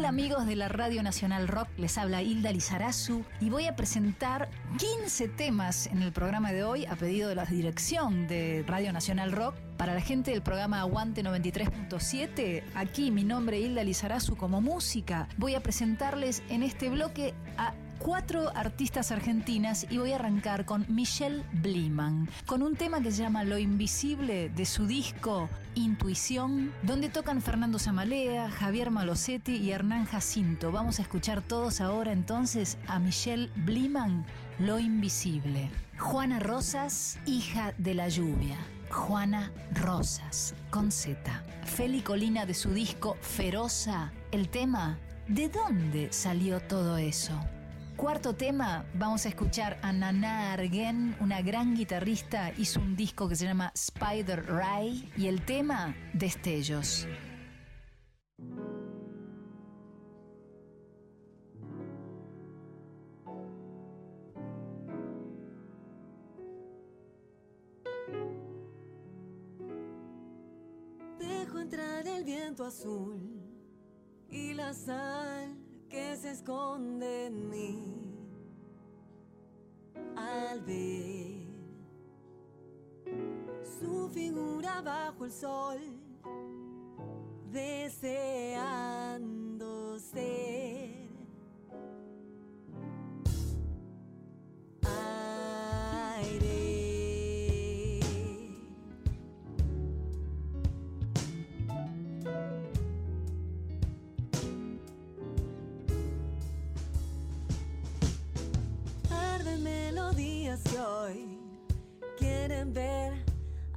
[0.00, 4.48] Hola amigos de la Radio Nacional Rock, les habla Hilda Lizarazu y voy a presentar
[4.78, 9.30] 15 temas en el programa de hoy a pedido de la dirección de Radio Nacional
[9.30, 9.56] Rock.
[9.76, 15.54] Para la gente del programa Aguante 93.7, aquí mi nombre Hilda Lizarazu como música, voy
[15.54, 21.44] a presentarles en este bloque a cuatro artistas argentinas y voy a arrancar con Michelle
[21.52, 27.42] Bliman, con un tema que se llama Lo Invisible de su disco Intuición, donde tocan
[27.42, 30.72] Fernando Zamalea, Javier Malosetti y Hernán Jacinto.
[30.72, 34.24] Vamos a escuchar todos ahora entonces a Michelle Bliman,
[34.58, 35.70] Lo Invisible.
[35.98, 38.56] Juana Rosas, hija de la lluvia.
[38.90, 41.20] Juana Rosas, con Z.
[41.64, 47.38] Feli Colina de su disco Feroza, el tema ¿De dónde salió todo eso?
[48.00, 53.36] Cuarto tema, vamos a escuchar a Nana Argen, una gran guitarrista, hizo un disco que
[53.36, 57.06] se llama Spider Ray y el tema Destellos.
[71.18, 73.42] Dejo entrar el viento azul
[74.30, 77.82] y la sal que se esconde en mí
[80.16, 81.40] al ver
[83.80, 85.80] su figura bajo el sol,
[87.50, 88.70] deseando
[109.90, 111.38] melodías que hoy
[112.16, 113.12] quieren ver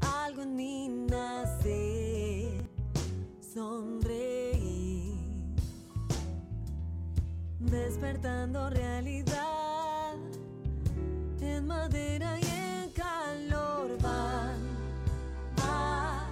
[0.02, 2.52] algo en mí nacer,
[3.54, 5.18] sonreír,
[7.60, 10.14] despertando realidad.
[11.42, 14.60] En madera y en calor van
[15.64, 16.28] a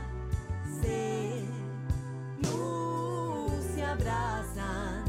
[0.82, 1.44] ser
[2.44, 5.06] luz y abrazan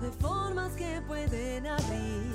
[0.00, 2.25] de formas que pueden abrir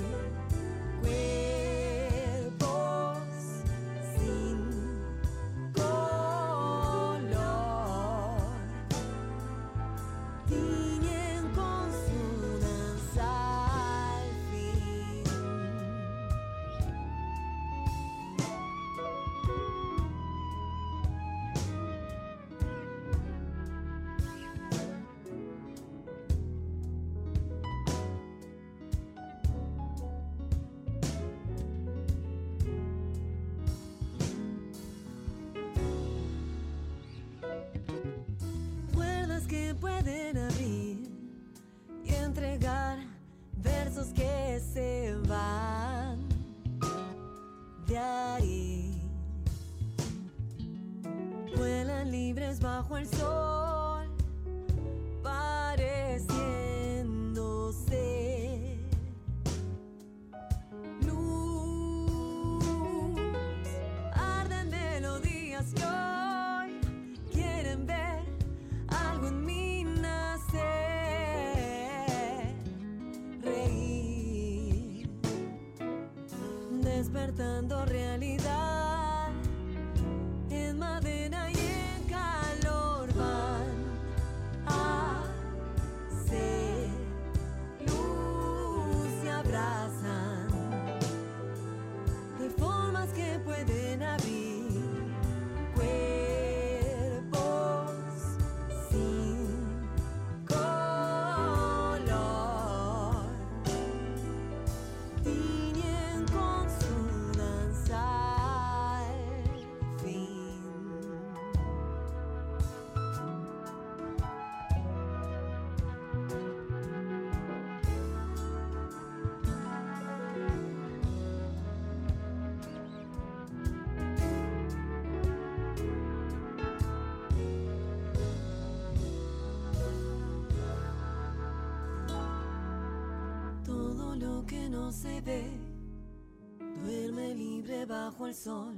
[136.82, 138.74] duerme libre bajo el sol.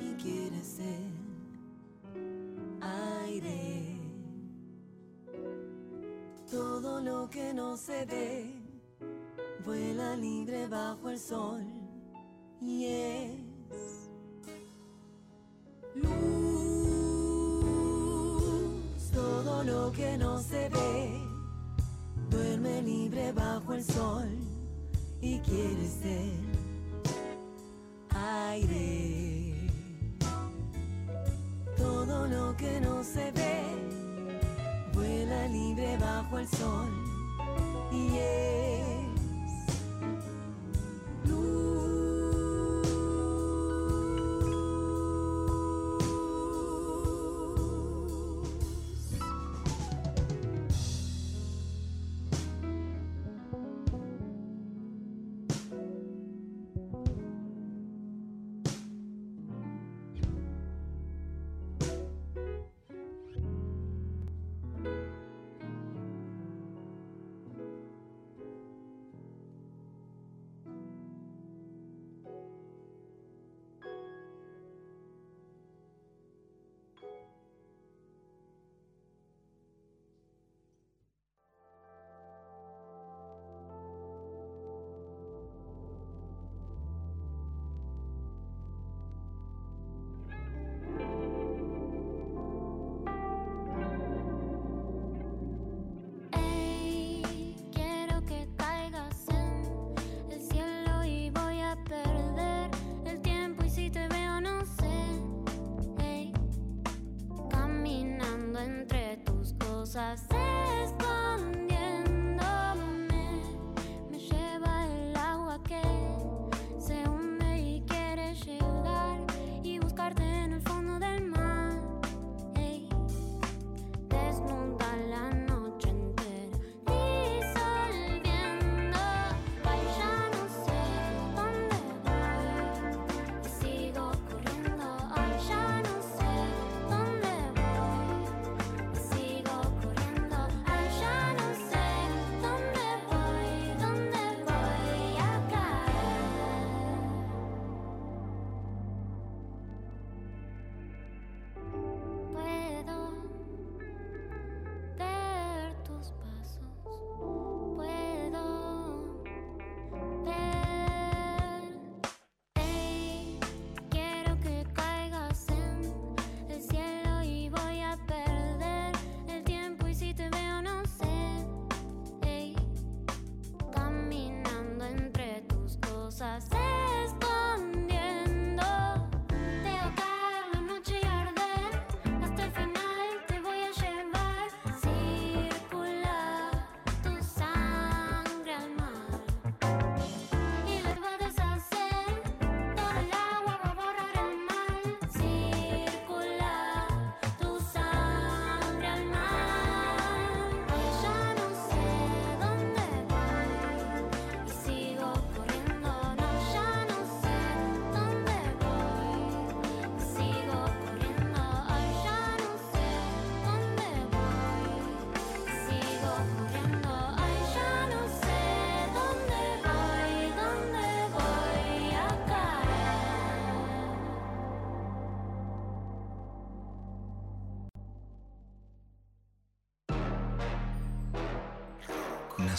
[0.00, 1.10] Y quiere ser
[2.80, 4.00] aire.
[6.50, 8.54] Todo lo que no se ve
[9.64, 11.64] vuela libre bajo el sol.
[12.60, 13.45] Y es
[25.86, 26.45] y quieres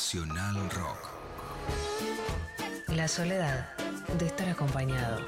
[0.07, 1.09] Nacional Rock.
[2.95, 3.75] La soledad
[4.17, 5.19] de estar acompañado.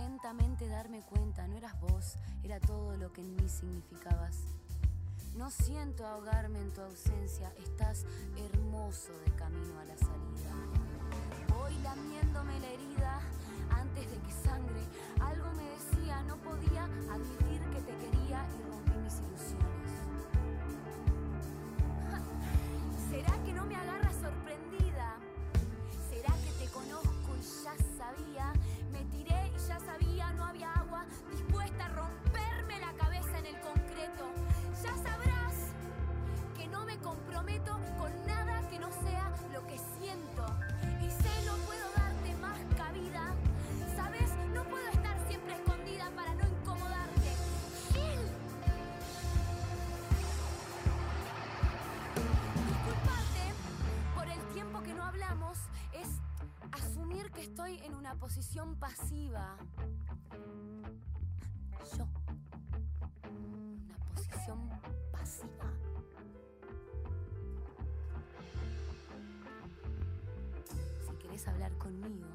[0.00, 4.38] Lentamente darme cuenta, no eras vos, era todo lo que en mí significabas.
[5.36, 8.04] No siento ahogarme en tu ausencia, estás
[8.36, 10.52] hermoso de camino a la salida.
[11.48, 13.20] Voy lamiéndome la herida
[13.70, 14.82] antes de que sangre.
[15.20, 17.39] Algo me decía, no podía admitir
[57.60, 59.54] estoy en una posición pasiva.
[61.94, 62.08] Yo.
[63.28, 64.70] Una posición
[65.12, 65.66] pasiva.
[71.06, 72.28] Si querés hablar conmigo,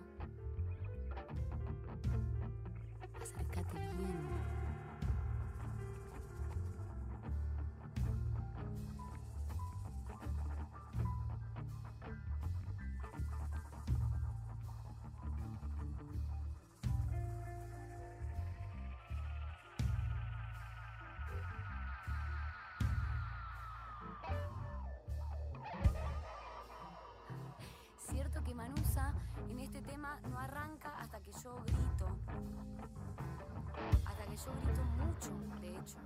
[29.76, 32.08] este tema no arranca hasta que yo grito.
[34.06, 35.30] Hasta que yo grito mucho,
[35.60, 35.98] de hecho.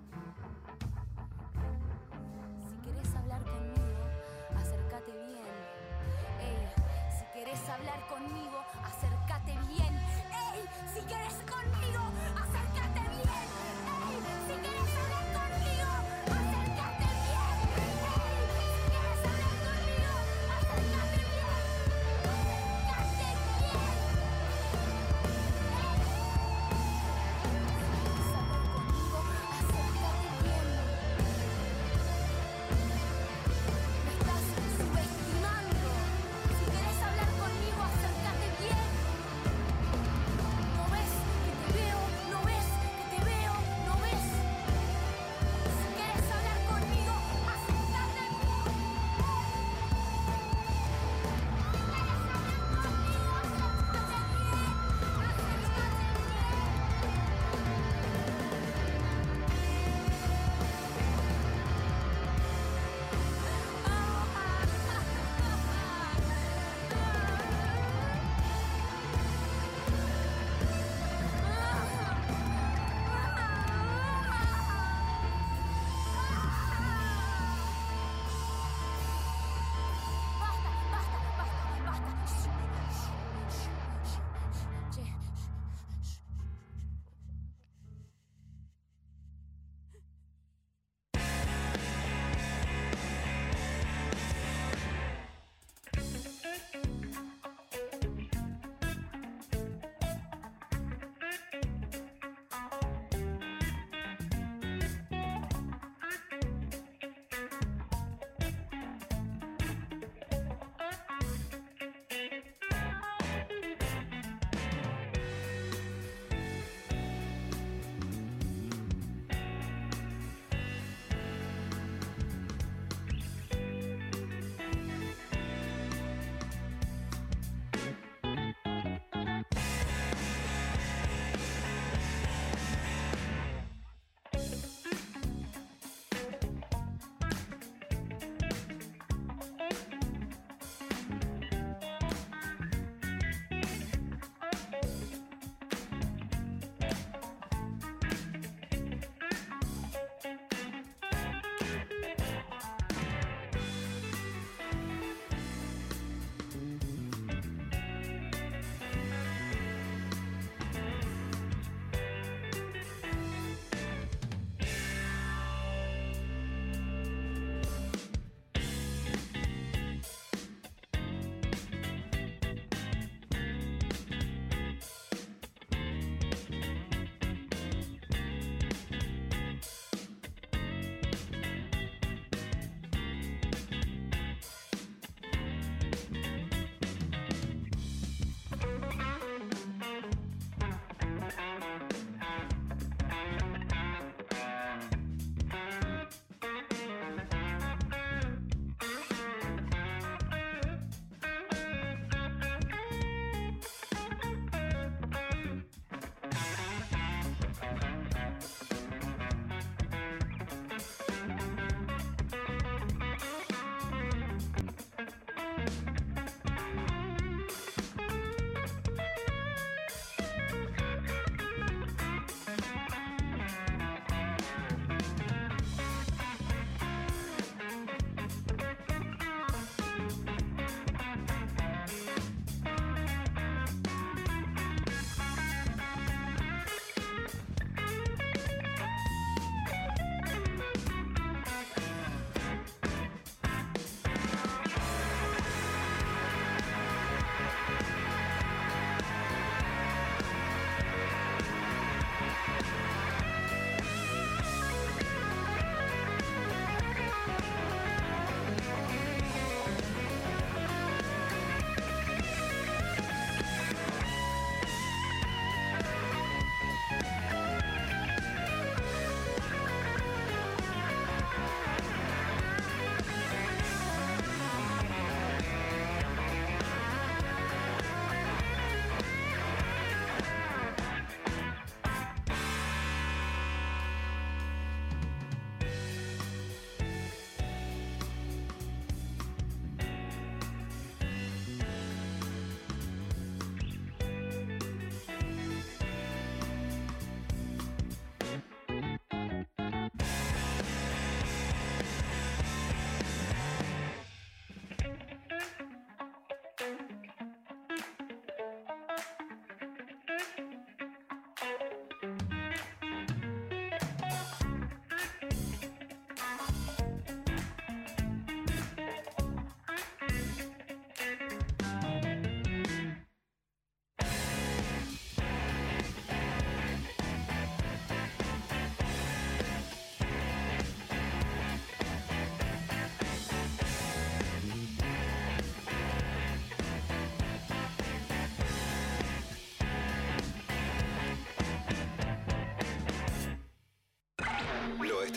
[2.68, 4.02] Si querés hablar conmigo,
[4.58, 5.46] acércate bien.
[6.42, 6.68] Ey,
[7.16, 9.96] si querés hablar conmigo, acércate bien.
[10.34, 11.36] Ey, si querés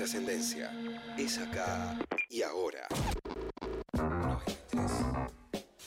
[0.02, 0.72] Nuestra ascendencia
[1.16, 1.96] es acá
[2.28, 2.88] y ahora.
[3.92, 4.90] 93.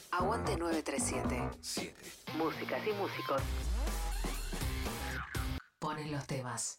[0.09, 1.49] Aguante 937.
[1.59, 1.93] 7.
[2.37, 3.41] Músicas y músicos.
[5.79, 6.77] Ponen los temas.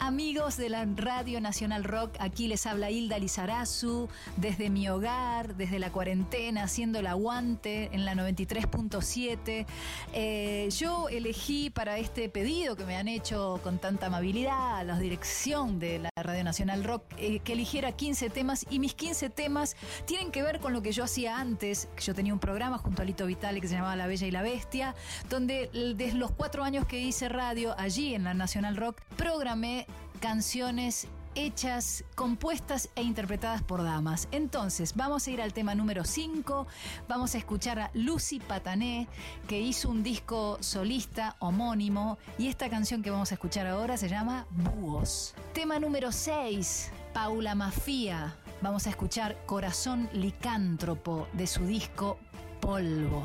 [0.00, 5.78] Amigos de la Radio Nacional Rock, aquí les habla Hilda Lizarazu, desde mi hogar, desde
[5.78, 9.66] la cuarentena, haciendo el aguante en la 93.7.
[10.12, 15.78] Eh, yo elegí para este pedido que me han hecho con tanta amabilidad la dirección
[15.78, 20.30] de la Radio Nacional Rock, eh, que eligiera 15 temas y mis 15 temas tienen
[20.30, 23.04] que ver con lo que yo hacía antes, que yo tenía un programa junto a
[23.04, 24.94] Lito Vitale que se llamaba La Bella y la Bestia,
[25.28, 29.88] donde desde los cuatro años que hice radio allí en la Nacional Rock, programé
[30.20, 34.28] canciones hechas, compuestas e interpretadas por damas.
[34.30, 36.66] Entonces, vamos a ir al tema número 5.
[37.08, 39.08] Vamos a escuchar a Lucy Patané,
[39.48, 42.18] que hizo un disco solista homónimo.
[42.38, 45.34] Y esta canción que vamos a escuchar ahora se llama Búhos.
[45.52, 48.36] Tema número 6, Paula Mafia.
[48.62, 52.18] Vamos a escuchar Corazón Licántropo de su disco
[52.60, 53.24] Polvo.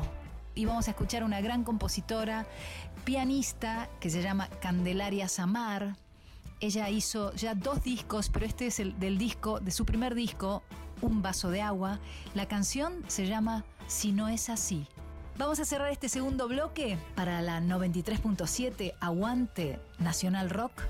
[0.54, 2.46] Y vamos a escuchar una gran compositora,
[3.04, 5.96] pianista, que se llama Candelaria Samar
[6.60, 10.62] ella hizo ya dos discos, pero este es el del disco, de su primer disco,
[11.02, 12.00] Un vaso de agua.
[12.34, 14.86] La canción se llama Si no es así.
[15.36, 20.80] Vamos a cerrar este segundo bloque para la 93.7 Aguante Nacional Rock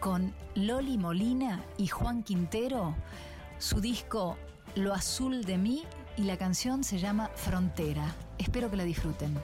[0.00, 2.94] con Loli Molina y Juan Quintero,
[3.58, 4.38] su disco
[4.74, 5.84] Lo Azul de mí
[6.16, 8.14] y la canción se llama Frontera.
[8.38, 9.34] Espero que la disfruten.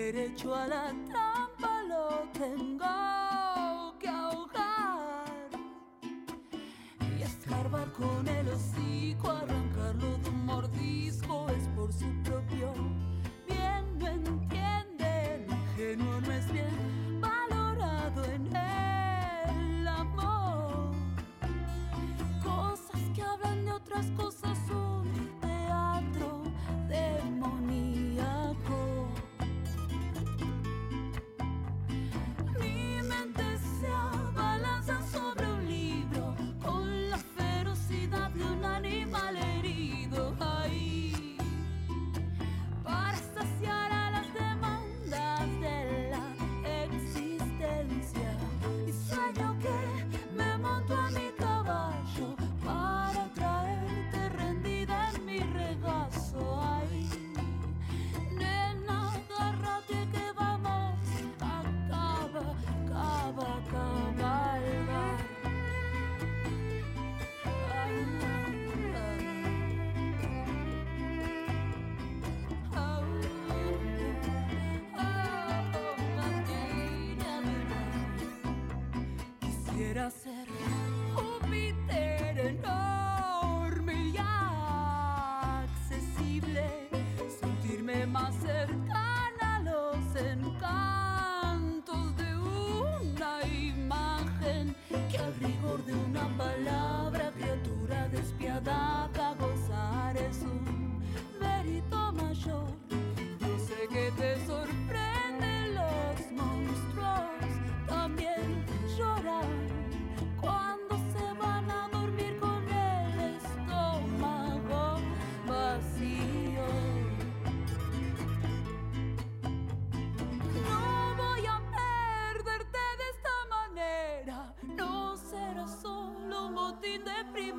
[0.00, 5.50] derecho a la trampa lo tengo que ahogar.
[7.18, 12.72] Y escarbar con el hocico, arrancarlo de un mordisco es por su propio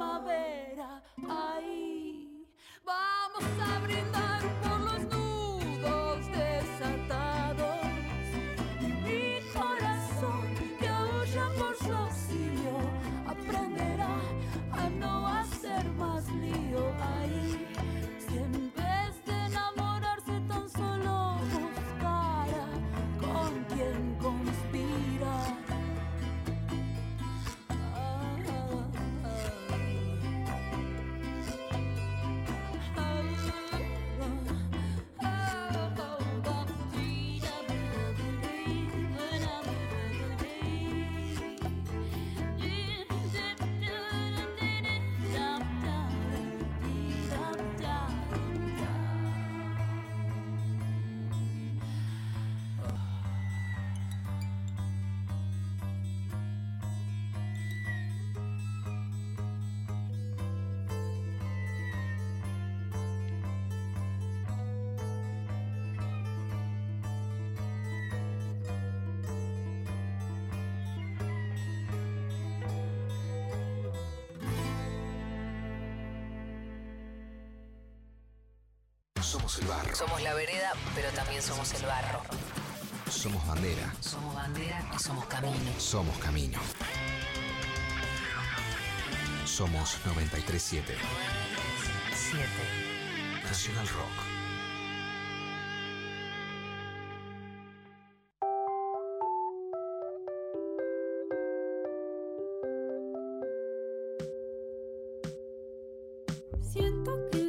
[0.01, 0.50] primavera.
[79.31, 79.95] Somos el barro.
[79.95, 82.19] Somos la vereda, pero también somos el barro.
[83.09, 83.95] Somos bandera.
[84.01, 85.55] Somos bandera y somos camino.
[85.77, 86.59] Somos camino.
[89.45, 90.97] Somos 937.
[92.13, 92.45] 7.
[93.45, 94.17] Nacional Rock.
[106.73, 107.40] Siento que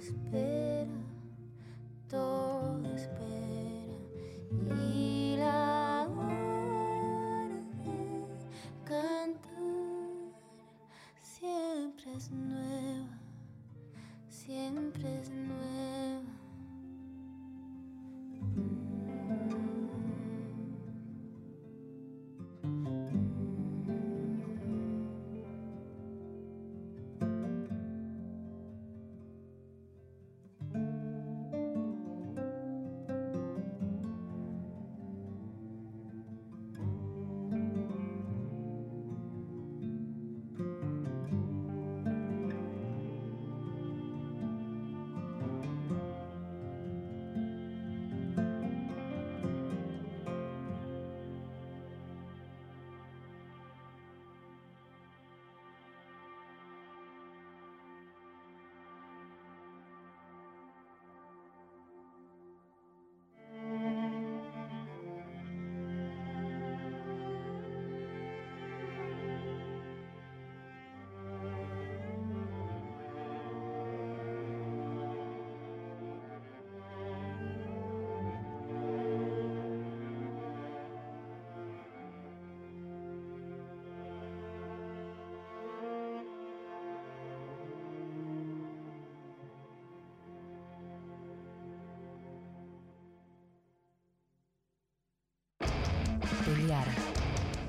[0.00, 0.88] espera,
[2.08, 3.29] todo espera.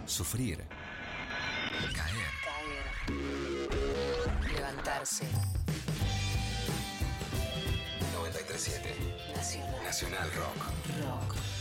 [0.05, 0.63] Sufrir.
[1.95, 2.29] Caer.
[2.45, 2.85] Caer.
[4.53, 5.25] Levantarse.
[8.13, 8.93] 937
[9.35, 9.83] Nacional.
[9.83, 10.61] Nacional Rock.
[11.03, 11.60] Rock.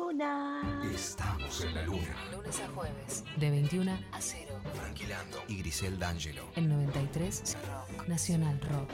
[0.21, 0.81] Luna.
[0.93, 2.15] Estamos en la luna.
[2.31, 4.61] Lunes a jueves, de 21 a 0.
[4.75, 6.47] Franquilando y Griselda Angelo.
[6.55, 8.07] El 93 Rock.
[8.07, 8.91] Nacional Rock.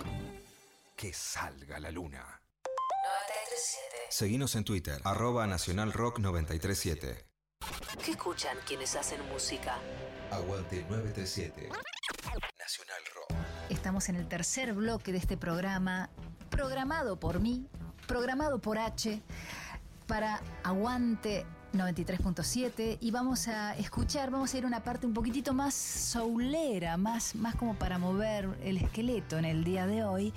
[0.96, 2.20] Que salga la luna.
[2.20, 4.08] 937.
[4.10, 7.26] Seguinos en Twitter, arroba Nacional Rock 937.
[8.06, 9.80] ¿Qué escuchan quienes hacen música?
[10.32, 11.70] Aguante 937.
[12.58, 13.38] Nacional Rock.
[13.70, 16.10] Estamos en el tercer bloque de este programa,
[16.50, 17.68] programado por mí,
[18.08, 19.22] programado por H,
[20.08, 25.54] para Aguante 93.7 y vamos a escuchar, vamos a ir a una parte un poquitito
[25.54, 30.34] más soulera, más, más como para mover el esqueleto en el día de hoy.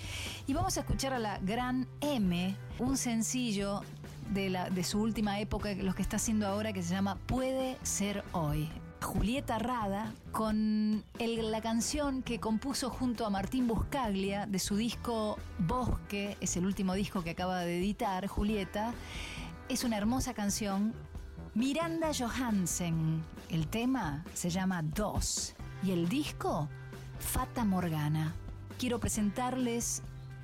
[0.47, 3.83] Y vamos a escuchar a la Gran M, un sencillo
[4.31, 7.79] de, la, de su última época, lo que está haciendo ahora, que se llama Puede
[7.83, 8.69] ser hoy.
[9.03, 16.37] Julieta Rada con la canción que compuso junto a Martín Buscaglia de su disco Bosque,
[16.41, 18.93] es el último disco que acaba de editar Julieta.
[19.71, 20.93] Es una hermosa canción.
[21.55, 25.55] Miranda Johansen, el tema se llama Dos
[25.85, 26.69] y el disco
[27.21, 28.35] Fata Morgana.
[28.81, 30.03] Quiero presentarles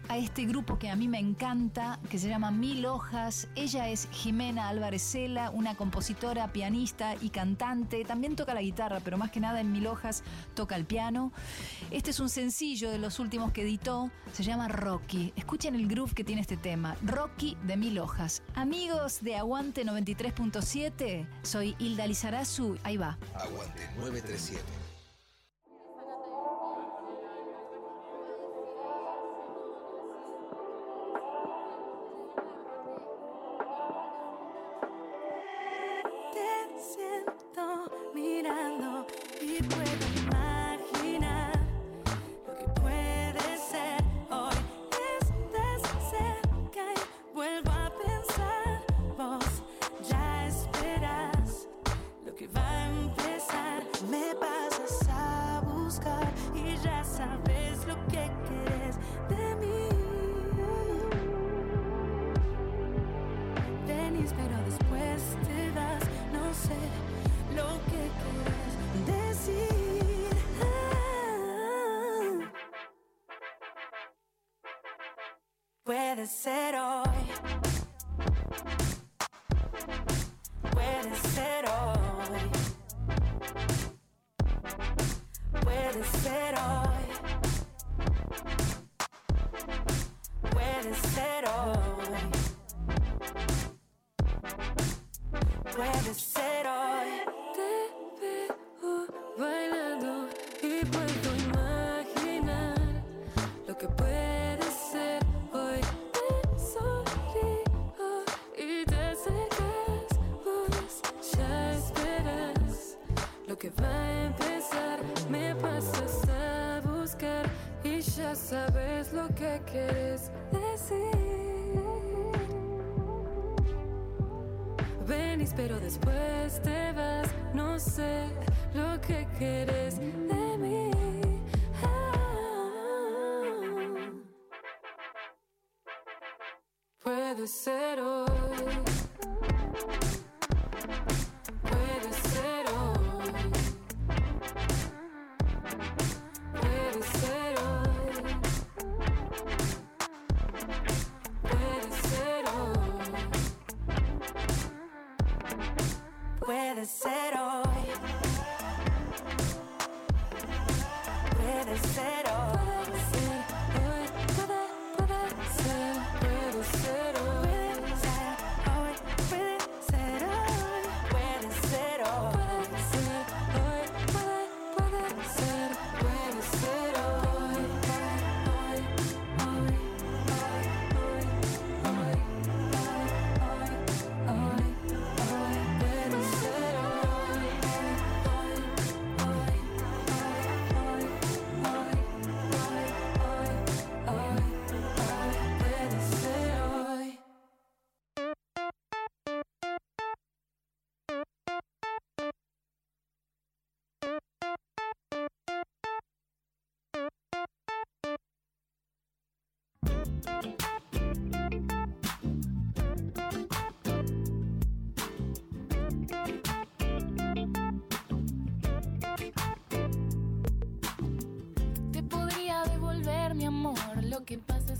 [0.08, 3.48] a este grupo que a mí me encanta, que se llama Mil Hojas.
[3.54, 8.04] Ella es Jimena Álvarez Cela, una compositora, pianista y cantante.
[8.04, 10.22] También toca la guitarra, pero más que nada en Mil Hojas
[10.54, 11.32] toca el piano.
[11.90, 15.32] Este es un sencillo de los últimos que editó, se llama Rocky.
[15.36, 18.42] Escuchen el groove que tiene este tema, Rocky de Mil Hojas.
[18.54, 23.18] Amigos de Aguante 93.7, soy Hilda Lizarazu, ahí va.
[23.34, 24.85] Aguante 937.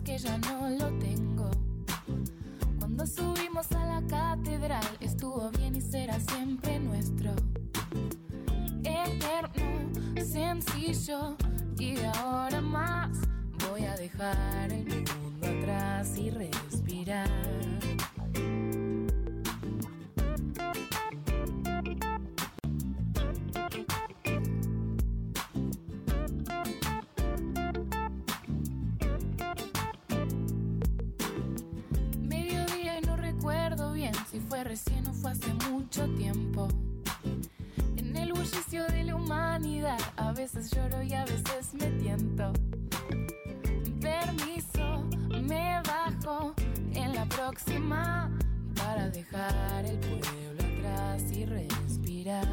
[0.06, 1.35] Que ya no lo tengo.
[34.36, 36.68] Si fue recién o fue hace mucho tiempo.
[37.96, 42.52] En el bullicio de la humanidad, a veces lloro y a veces me tiento.
[43.98, 45.04] Permiso,
[45.42, 46.52] me bajo
[46.92, 48.30] en la próxima
[48.74, 52.46] para dejar el pueblo atrás y respirar.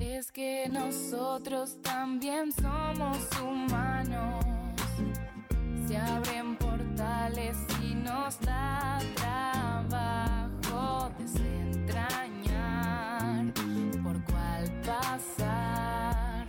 [0.00, 4.44] Es que nosotros también somos humanos.
[5.86, 7.75] Se abren portales
[8.06, 12.32] nos da trabajo desentrañar
[14.02, 16.46] por cuál pasar.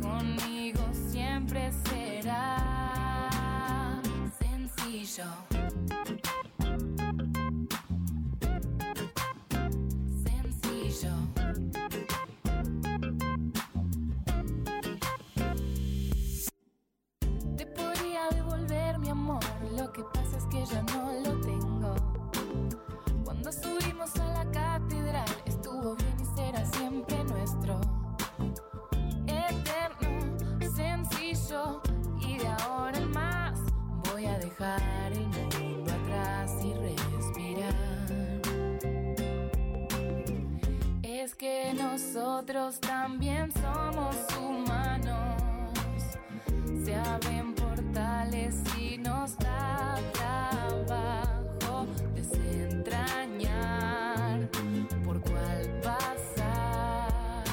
[0.00, 2.56] Conmigo siempre será
[4.40, 5.49] sencillo.
[19.80, 21.94] Lo que pasa es que ya no lo tengo.
[23.24, 27.80] Cuando subimos a la catedral, estuvo bien y será siempre nuestro.
[29.26, 30.36] Eterno,
[30.76, 31.80] sencillo,
[32.20, 33.58] y de ahora en más
[34.10, 37.74] voy a dejar el mundo atrás y respirar.
[41.02, 45.40] Es que nosotros también somos humanos.
[46.84, 47.59] Se abren
[47.90, 53.48] portales y nos da trabajo desentrañar
[55.04, 57.44] por cuál pasar.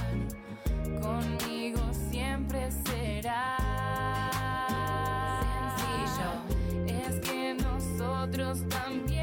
[1.01, 1.79] Conmigo
[2.09, 3.57] siempre será
[5.77, 6.31] sencillo.
[6.87, 9.16] Es que nosotros también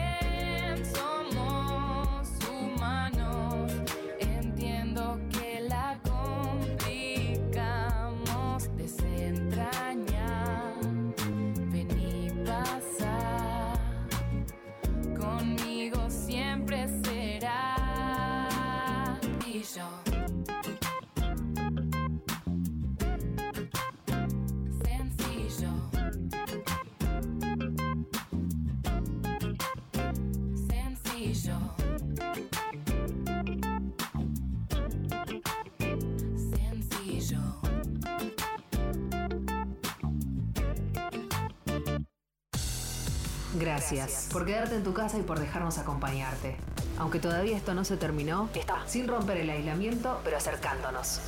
[43.54, 46.56] Gracias por quedarte en tu casa y por dejarnos acompañarte.
[46.98, 51.20] Aunque todavía esto no se terminó, está sin romper el aislamiento, pero acercándonos.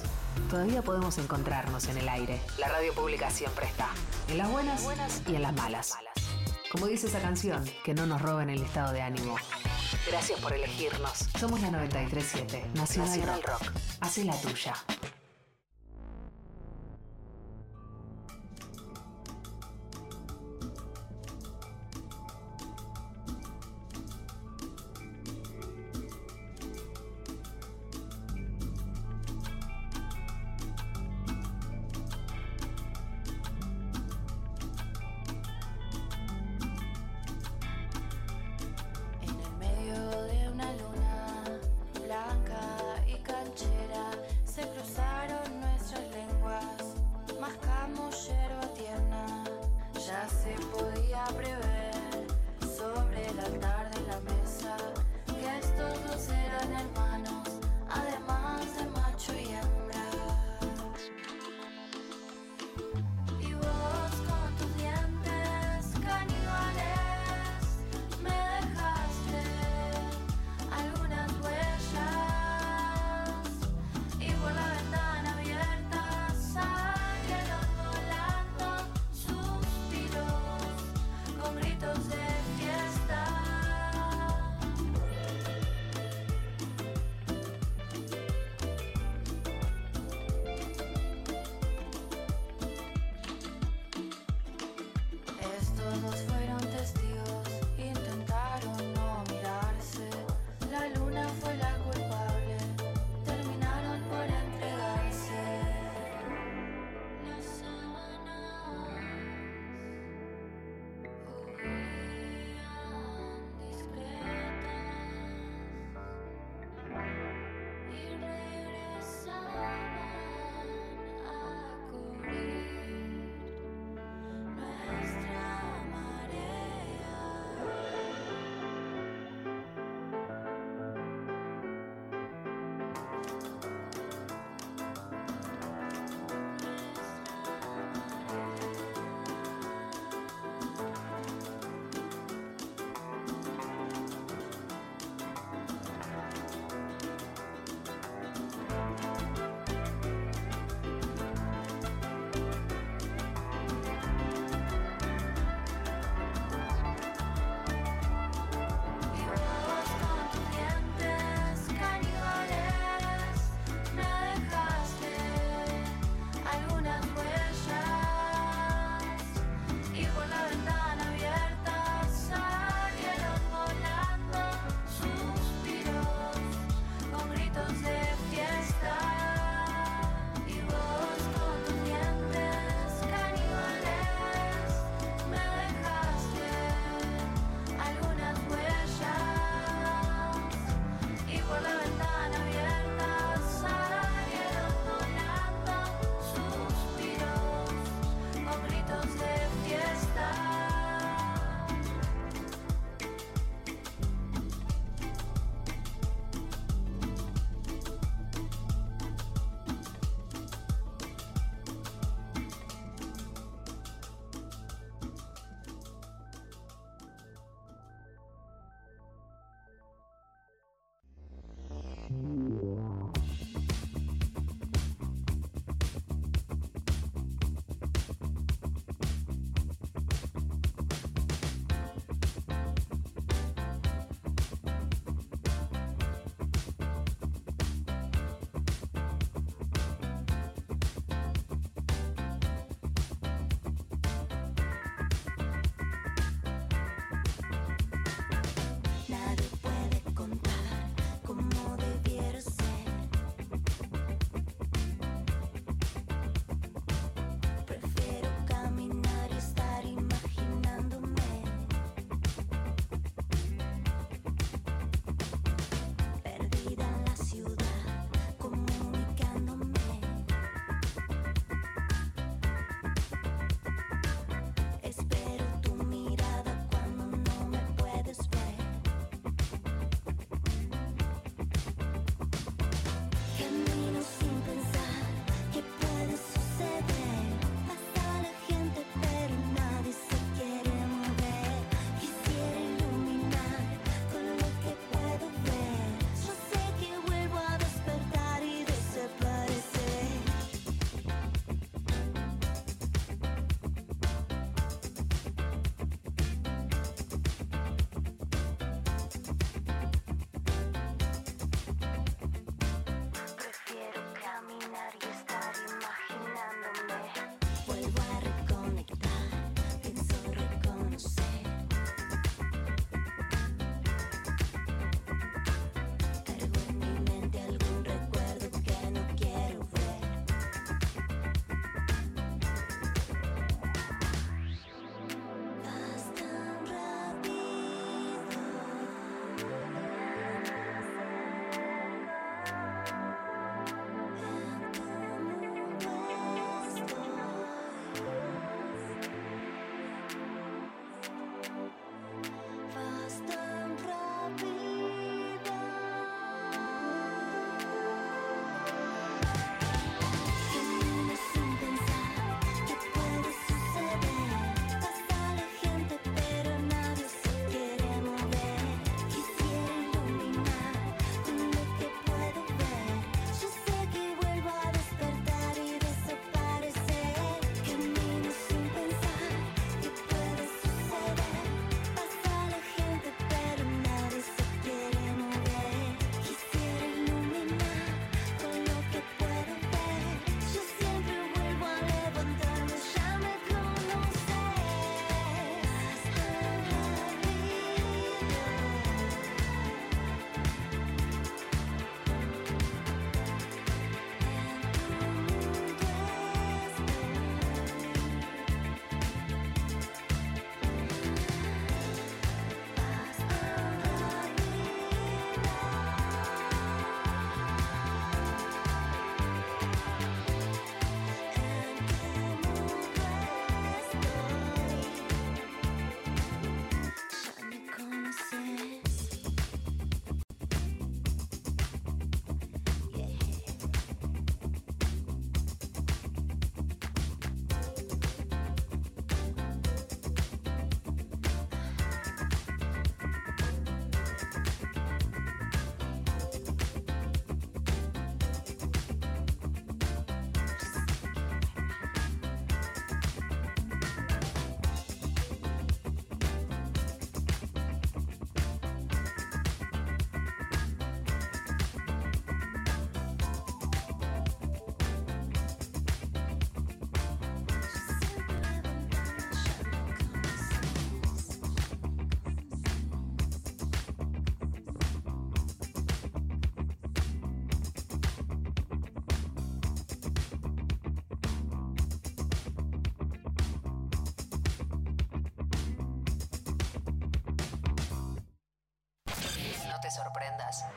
[0.51, 2.41] Todavía podemos encontrarnos en el aire.
[2.59, 3.89] La radio pública siempre está.
[4.29, 5.97] En las buenas, y en las malas.
[6.73, 9.37] Como dice esa canción, que no nos roben el estado de ánimo.
[10.09, 11.29] Gracias por elegirnos.
[11.39, 13.73] Somos la 937, Nacional, Rock.
[14.01, 14.75] Hacé la tuya.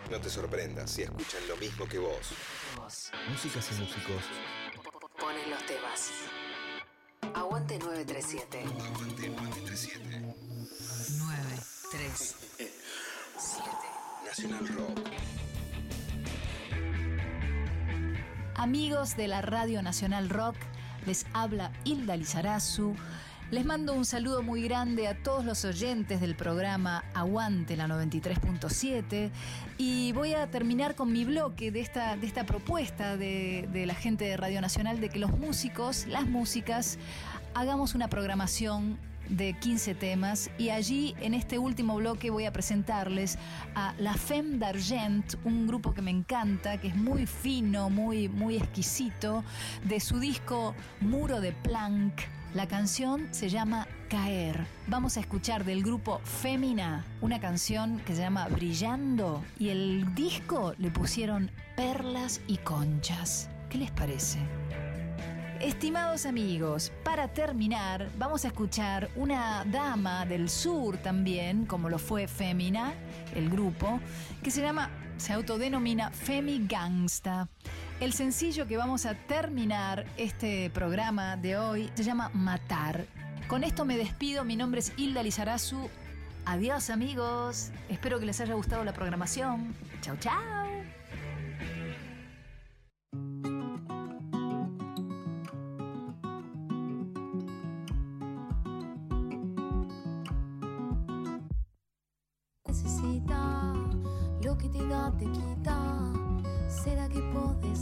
[0.10, 2.32] No te sorprendas si escuchan lo mismo que vos.
[2.76, 4.24] Vos Músicas y músicos.
[5.20, 6.12] ponen los temas.
[7.36, 8.60] Aguante 937.
[8.60, 10.10] Aguante 937.
[11.18, 12.72] 937.
[14.26, 15.00] Nacional Rock.
[18.56, 20.56] Amigos de la Radio Nacional Rock,
[21.06, 22.96] les habla Hilda Lizarazu.
[23.52, 29.32] Les mando un saludo muy grande a todos los oyentes del programa Aguante la 93.7
[29.80, 34.26] y voy a terminar con mi bloque de esta, de esta propuesta de, la gente
[34.26, 37.00] de Radio Nacional de que los músicos, las músicas,
[37.56, 43.40] hagamos una programación de 15 temas y allí en este último bloque voy a presentarles
[43.74, 48.58] a La Femme d'Argent, un grupo que me encanta, que es muy fino, muy, muy
[48.58, 49.44] exquisito,
[49.86, 52.39] de su disco Muro de Planck.
[52.56, 54.66] La canción se llama Caer.
[54.88, 60.74] Vamos a escuchar del grupo Fémina una canción que se llama Brillando y el disco
[60.80, 63.52] le pusieron Perlas y Conchas.
[63.70, 64.40] ¿Qué les parece?
[65.62, 72.28] Estimados amigos, para terminar, vamos a escuchar una dama del sur también, como lo fue
[72.28, 72.94] Femina,
[73.36, 74.00] el grupo,
[74.42, 77.48] que se llama, se autodenomina Femi Gangsta.
[78.00, 83.06] El sencillo que vamos a terminar este programa de hoy se llama Matar.
[83.50, 85.90] Con esto me despido, mi nombre es Hilda Lizarazu.
[86.46, 89.76] Adiós amigos, espero que les haya gustado la programación.
[90.00, 90.34] Chau chau.
[102.66, 103.74] Necesita
[104.42, 105.40] lo que te da, te quita.
[105.40, 105.49] ¿Será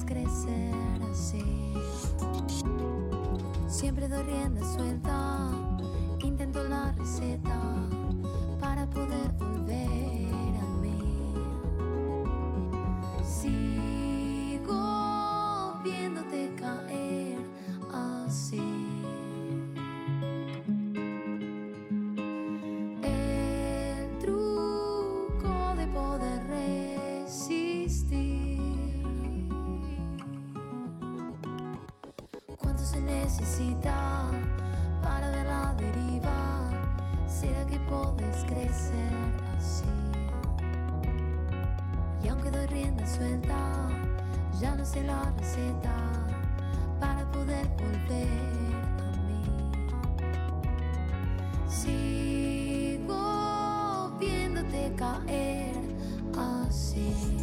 [0.05, 0.73] crecer
[1.11, 1.43] así?
[3.67, 5.49] Siempre doy rienda suelta.
[6.23, 7.59] Intento la receta
[8.59, 10.06] para poder volver
[51.69, 53.15] Sigo
[54.19, 55.75] viéndote caer
[56.33, 57.36] así.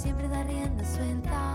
[0.00, 1.47] Siempre da rienda suelta,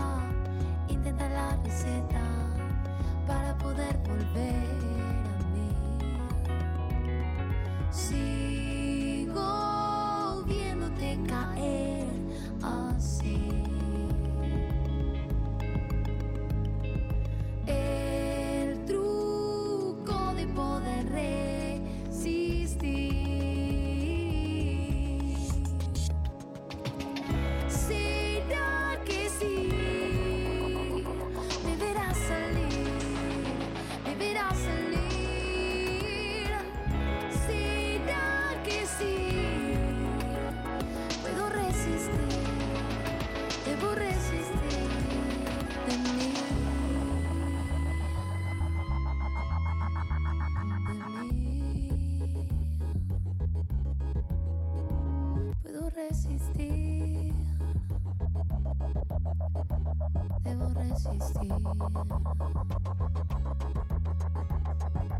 [61.14, 61.54] resistir.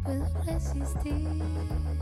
[0.04, 1.93] Puedo resistir.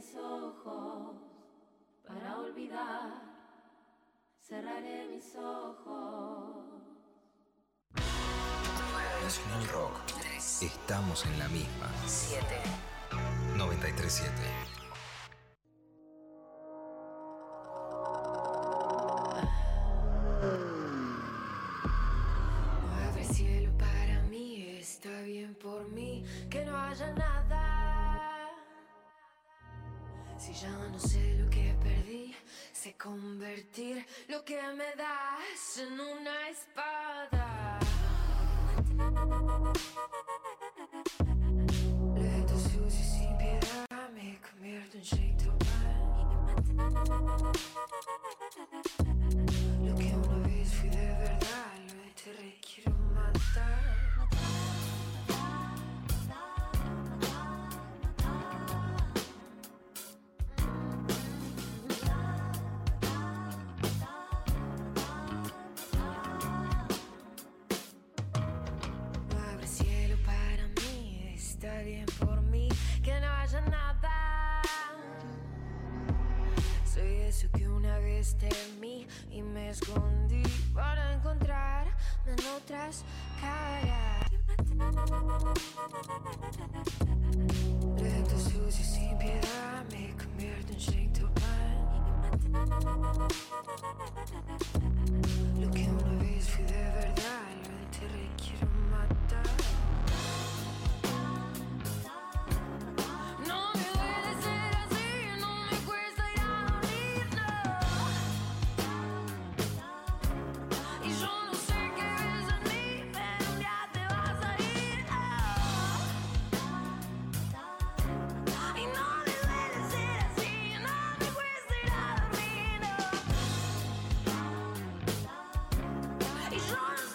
[0.00, 1.16] mis ojos
[2.06, 3.22] para olvidar.
[4.40, 6.64] Cerraré mis ojos.
[9.22, 10.00] Nacional Rock.
[10.62, 11.86] Estamos en la misma.
[12.06, 12.46] 7.
[13.58, 14.79] 937.
[35.60, 37.78] national nice father.
[42.16, 46.00] Le dessous sem pirá me comer de um jeito mal.
[49.84, 53.79] Lo que uma vez fui de verdade, lo enterré, quiero matar.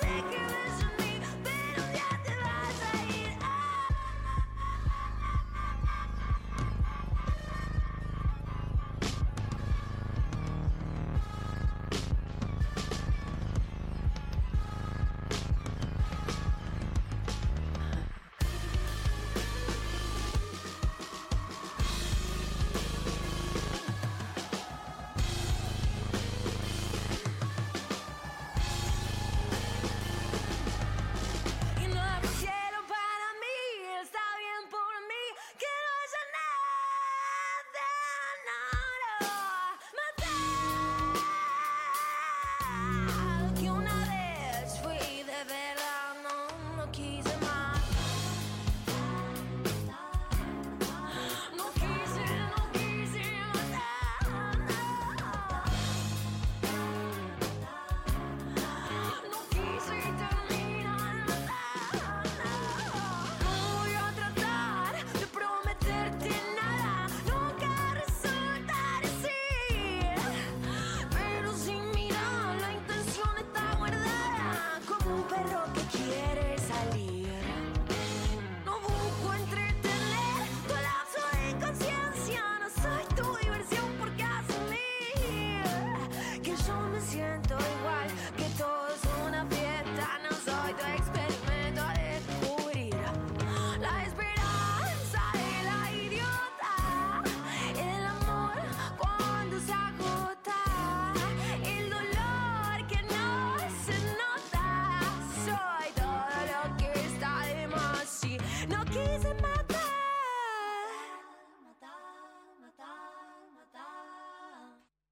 [0.06, 0.45] Thank you.